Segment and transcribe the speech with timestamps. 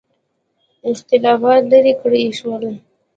[0.91, 2.63] اختلافات لیرې کړل شول.